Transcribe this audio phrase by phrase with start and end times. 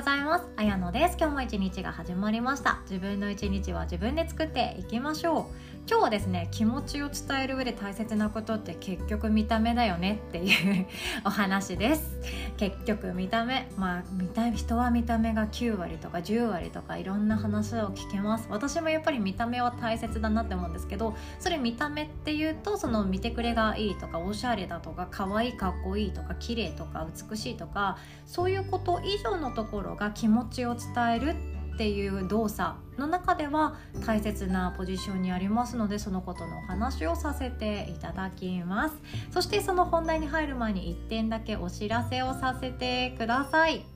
[0.00, 0.46] ございます。
[0.56, 1.16] あやのです。
[1.20, 2.80] 今日も一日が始まりました。
[2.88, 5.44] 自分の一日は自分で作っていきましょう。
[5.86, 10.22] 今日はですね気持ちを伝える上で大切なことって結局見た目だよね。
[10.28, 10.86] っていう
[11.26, 12.18] お話です。
[12.56, 13.68] 結局見た目。
[13.76, 18.46] まあ見た人は見た目が9割とか10割とかいろんな話を聞けます。
[18.50, 31.34] 私もやっぱり見た目は大切だなって思うんですけどそれ見た目っていうとその見てくれがいいとかおしゃれだとか可愛いかっこいいとか綺麗とか美しいとかそういうこと以上のところが気持ちを伝える
[31.74, 38.96] っていう動作の中では大切なポジションにありますのでそのことのお話をさせていただきます
[39.30, 43.86] そしてその本題に入る前に1点だけお知らせをさせてください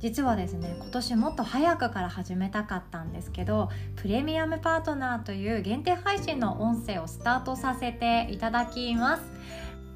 [0.00, 9.22] 実はですね今年もっと早くから始めたかったんですけどプレミアムパートナーという限定配信の音声をスタートさせていただきます。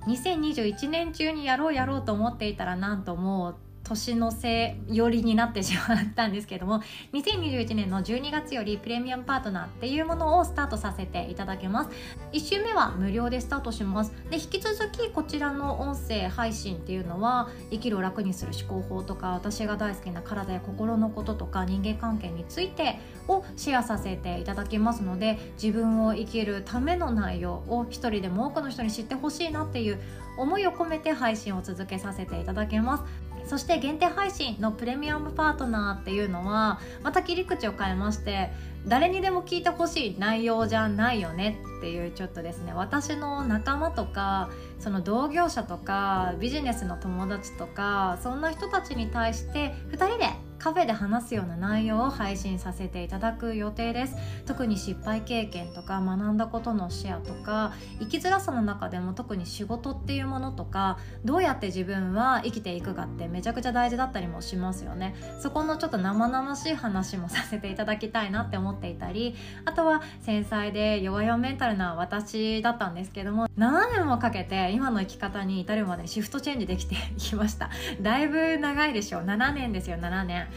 [0.06, 6.81] 2021年中にやろうやろうと思っていたらなんともう年の瀬寄りになってしまったんですけども
[7.12, 11.91] 2021年の12月よりプレミアムパートナーっていうものをスタートさせていただけます。
[12.33, 14.12] 1週目は無料でスタートします。
[14.31, 30.01] で引き続きこちらの音声配信っていうのは生きるを楽にする思考法とか私が大好きな体や心のこととか人間関係についてをシェアさせていただきますので自分を生きるための内容を一人でも多くの人に知ってほしいなっていう
[30.36, 33.33] 思いを込めて配信を続けさせていただけます。
[33.47, 38.50] そして限定配信のプレミアムパートナーっていうのはまた切り口を変えまして
[38.86, 50.22] 誰にでも聞いてほしい内容じゃないよねっていうちょっとですね私の仲間とかその同業者とかビジネスの友達とかそんな人たちに対して2人で
[50.63, 54.15] カフェで話すような内容を配信させていただく予定です。
[54.47, 65.17] 特に失敗経験とか学んだことのシェアとか生きづらさの中でも特に仕事っていうものとかどうやって自分は生きていくかってめちゃくちゃ大事だったりもしますよね。
[65.41, 69.34] そこのちょっと生々しい話もさせていただきたいなって思っていたり
[69.65, 77.69] あとは繊細で弱々メンタルな私だったんですけども7年もかけて今の生き方に至るまでシフトチェンジできていきました。
[78.01, 79.22] だいぶ長いでしょう。
[79.22, 80.52] 7年ですよ7年。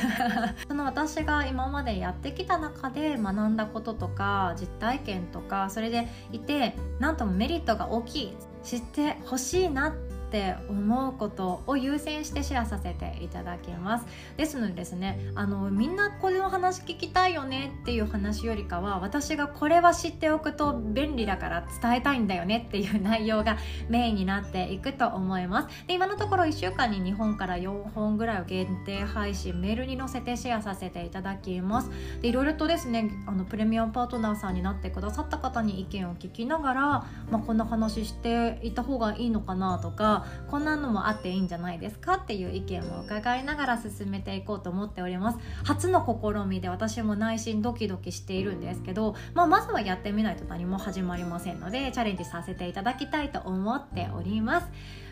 [0.68, 8.36] その私が今までやってきた中で学んだこととか実体験とかそれでいてなんともメリットが大きい。
[8.62, 14.06] 知ってほしいなってって思うことを優先してシェアさせていただきます。
[14.36, 23.58] ですのでですねあのみんなこれの話聞きたいよねっていう話よりかは私がこれは知っておくと便利だから伝えたいんだよねっていう内容が
[23.88, 25.86] メインになっていくと思います。
[25.88, 31.90] で今のところ1週間に2本から4本ぐらいを限定配信メールに載せてシェアさせていただきます。
[32.22, 40.19] でいろいろとですねあのプレミアムパートナーさんになってくださった方に意見を聞きながら、まあ、こんな話していた方がいいのかなとか
[40.50, 45.38] こんなのもあっていいんじゃないですかっていう意見を伺いながら進めていこうと思っております。
[45.64, 54.68] 初の試みで私も内心ドキドキしているんですけど、まあ、まずはやってみないと何も始まりませんのでチャレンジさせていただきたいと思っております。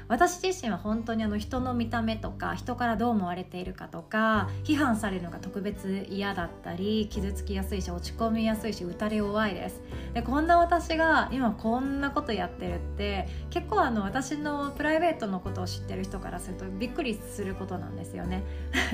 [0.08, 9.80] 私自身は本当にあの人の見た目とか人からどう思われているかとか批判されるのが特別嫌だったり傷つきやすいし落ち込みやすいし打たれ弱いです。
[10.14, 18.42] でこんな私が今こんなことやってるって結構あの私のプライベートのことを知ってる人からするとびっくりすることなんですよね。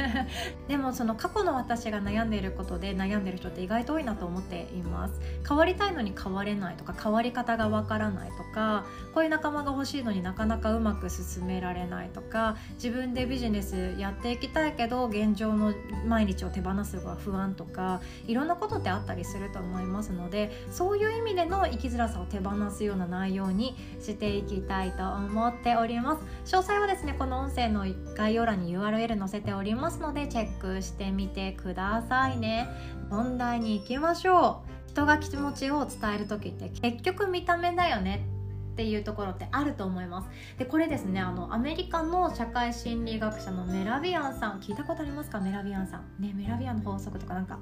[0.66, 5.20] でもその過去の私が悩んでいることで悩んでる人って意外と多いなと思っています。
[5.46, 15.74] 変わりたいのに変われないとか変わり方がわからないとかこういう仲間が欲しいのになかなかうまくく進められないとか自分でビジネスやっていきたいけど現状の
[16.06, 26.22] 毎日を手放すのが不安とかいろんなことってあったりすると思いますのでそういう意味での生きづらさを手放すような内容にしていきたいと思っております。
[26.54, 27.84] 詳細はですねこの音声の
[28.16, 32.68] 概要欄に URL 載せておりますのでチェックしてみてくださいね。
[33.10, 34.74] 問題に行きましょう。
[34.90, 38.24] 人が気持ちを伝える時って結局見た目だよね
[38.74, 40.28] っていうところってあると思います。
[40.58, 45.38] でこれですねあのアメリカの社会心理学者のメラビアンさん聞いたことありますか？
[45.38, 46.22] メラビアンさん。
[46.22, 47.58] ねメラビアンの法則とかなんか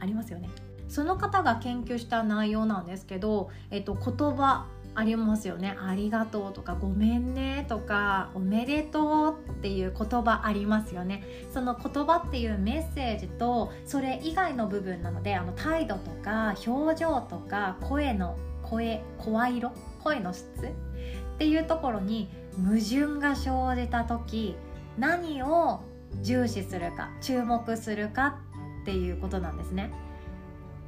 [0.00, 0.48] ありますよね。
[0.88, 11.22] その方が研究した内容なんですけど、えっと、言葉ありますよね「ありがとう」とか「ごめんね」とか「おめでとう」っていう言葉ありますよね。
[11.52, 19.72] その言葉っていうメッセージとそれ以外の部分なのであの態度とか表情とか声の声声色
[20.06, 24.54] 声の質っていうところに矛盾が生じた時
[24.96, 25.80] 何を
[26.22, 28.38] 重視するか注目するか
[28.82, 29.90] っていうことなんですね。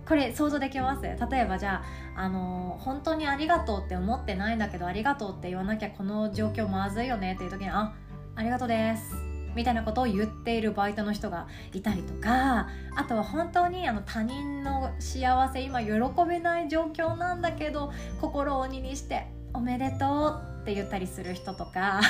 [0.07, 1.03] これ想像できます？
[1.03, 1.83] 例えばじゃ
[2.17, 7.93] あ、あのー、本当にありがとうって思ってないんだけどありがとうって言わなきゃこの状況まずいよねっていう時にあ
[8.37, 9.28] ありがとうです
[9.59, 15.91] みたいなことを言っているバイトの人がいたりとかあとは本当にあの他人の幸せ今喜
[16.29, 22.01] べない状況なんだけど心を鬼にして「おめでとう」って言ったりする人とか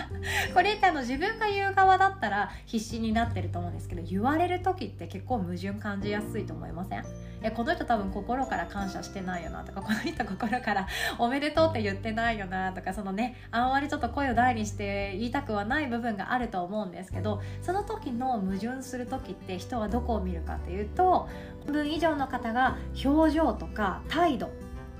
[0.54, 7.04] これってあの自分が言う側だったら必死になってると思うんですけど言われる時って結構矛盾感じやすいと思いません？
[7.42, 10.86] えこの人多分心から感謝してないよなとかこの人心から
[11.18, 21.28] おめでとうって言ってないよなとかそのねあんまりちょっと声を大にして言いたくはない部分があると思うんですけどその時の矛盾する時って人はどこを見るかっていうと
[21.66, 24.50] 分以上の方が表情とか態度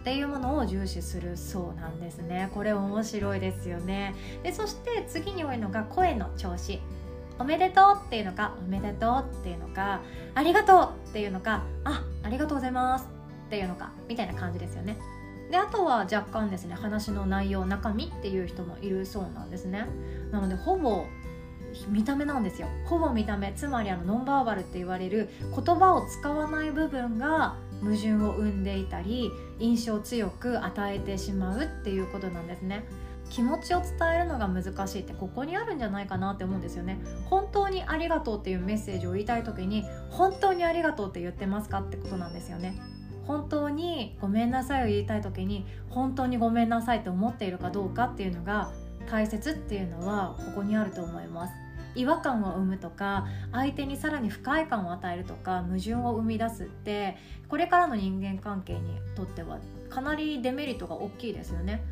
[0.07, 2.49] っていうものを重視するそうなんですね。
[2.55, 4.15] これ面白いですよね。
[4.45, 6.81] でそして次に多いのが声の調子。
[7.41, 10.03] おめでとうっていうのかおめでとうっていうのか
[10.37, 13.09] ありがとうっていうのかあありがとうございます。
[13.49, 14.97] っていうのかみたいな感じですよね。
[15.51, 19.89] であとは若干ですね話の内容中身っていう人もいるそうなんですね。
[20.31, 21.05] なのでほぼ
[21.89, 22.69] 見た目なんですよ。
[22.85, 23.53] ほぼ見た目。
[23.55, 32.85] つまりあのノンバーバルって言われる言葉を使わない部分が矛盾を生んでいたり印象を強く与えてしまうっていうことなんですね。
[33.31, 36.99] 気持ちを伝えるのが難しいってここにあるんじゃないかなって思うんですよね。
[37.25, 42.81] 本当にありがとうっていうメッセージを言いたい時に本当にありがとうって言ってますかってことなんですよね。
[43.27, 48.71] 本当にごめんなさいを言いたい時に本当にごめんなさいって思っているかどうかっていうのが
[49.11, 51.66] 大切っていうのはここにあると思います。
[51.97, 57.17] 違和感を生むとか相手にさらに不快感を与えるとか矛盾を生み出すって
[57.49, 59.59] これからの人間関係にとっては
[59.89, 61.83] かなりデメリットが大きいですよね。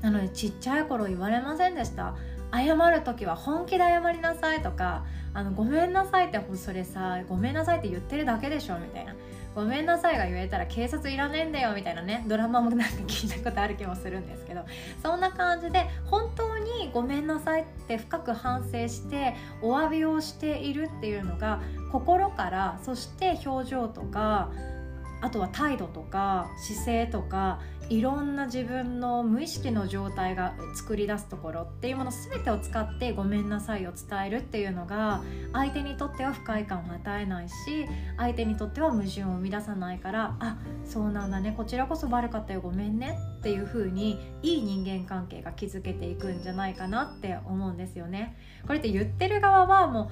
[0.00, 2.14] なのでちっちゃい頃言われませんでした。
[2.52, 9.14] 謝る時は本気で謝りなさいとかあのごめんなさいってそれさごめんなさいって言ってるだけでしょみたいな。
[9.54, 14.64] ごめんなさいが言えたら警察いらねえんだよみたいなねドラマもなんか聞いたことある気もするんですけど
[15.02, 16.31] そんな感じで本
[16.92, 21.60] ごめんなさいって深く反省してお詫びをしているっていうのが
[21.90, 24.50] 心からそして表情とか
[25.22, 35.22] あとは態度とか姿勢とかいろんな自分の無意識の状態が作り出すところっていうもの全てを使って「ごめんなさい」を伝えるっていうのが
[35.52, 37.54] 相手にとっては不快感を与えないし
[38.16, 48.36] 相手にとっては矛盾を生み出さないから「あそうなんだねこちらこそ悪かったよごめんね」っていう風にいい人間関係が築けていくんじゃないかなって思うんですよね。
[48.66, 50.10] これって言ってる側はも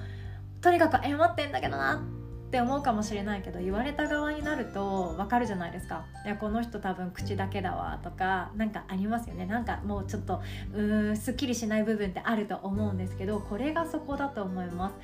[0.59, 2.03] うとにかく謝ってんだけどな
[2.51, 6.03] って思うかもしれないけど言われた側になると分かるじゃないですか。
[6.25, 9.45] いやこの人多分口だけだわとか何かありますよね。
[9.45, 10.41] なんかもうちょっと
[10.73, 14.95] うーんすっきりしない部分ってあると思うんですけどこれがそこだと思います。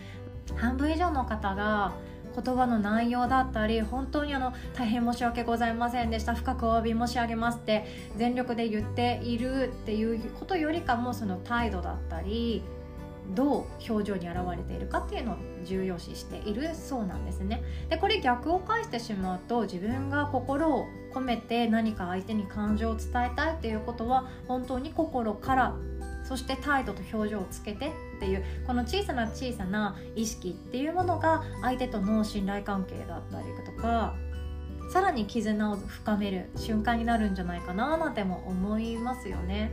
[0.55, 1.93] 半分以上の方が
[2.35, 6.35] 言葉の内容だったり本当にあの大変申し訳ございませんでした。
[6.35, 7.85] 深くお詫び申し上げますって
[8.17, 12.61] 全力で言っているっていうことよりかもその態度だったり
[13.35, 15.35] どう表情に現れているかっていうのを
[15.65, 17.63] 重要視しているそうなんですね。
[17.89, 25.75] でこれ逆を返してしまうと自分が心を込めて何か相手に感情を伝えたいっていうことは本当に心から
[26.23, 34.15] そして態度と表情をつけてっていうこの小さな小さな意識っていうものが相手との信頼関係だったりとか
[34.89, 39.71] さらに絆を深める瞬間になるんじゃないかななんても思いますよね。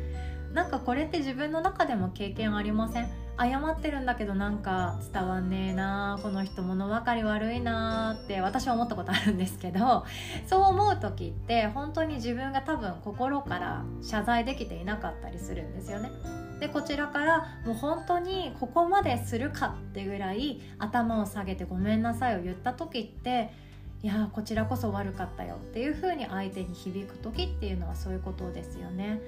[0.55, 3.09] なんかこれって自分の中でも経験ありません？
[3.37, 10.05] 謝ってるんだけどなんか伝わんねえなこの人物分かり悪いなって私は思ったことあるんですけど
[10.47, 16.11] そう思う時って本当に自分が多分心から謝罪できていなかったりするんですよね。
[16.61, 23.51] でこちらからもう本当にここまでするかってぐらい頭を下げてごめんなさいを言った時って
[24.05, 29.19] いやこちらこそ悪かったよっていう風に相手に響く時っていうのはそういうことですよね。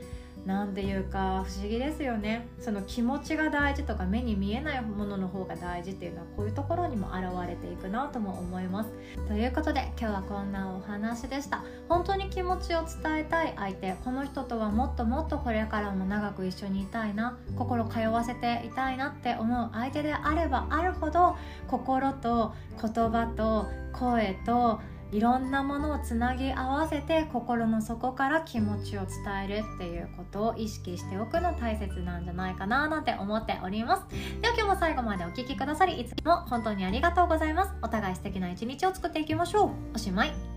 [0.44, 2.46] なんていうか不思議ですよね。
[2.60, 8.90] その気持ちが大事とか目に見えないものの方が大事っていうのはこういうところにも現れていくなとも思います。
[9.26, 11.64] ということで今日はこんなお話でした。
[11.88, 21.36] 本当に気持ちを伝えたい相手この人とはもっともっとこれからも長く一緒にいたいな心通わせていたいなって思う相手であればあるほど
[21.68, 24.80] 心と言葉と声と
[25.12, 34.06] いろんなものをつなぎ合わせて心の底から気持ちを伝えるっていうことを意識しておくの大切なんじゃないかななんて思っております。
[34.40, 37.72] では今日も最後までお聴きくださりいつも本当にありがとうございます。
[37.82, 39.70] お互い素敵な一日を作っていきましょう。
[39.94, 40.55] おしまい。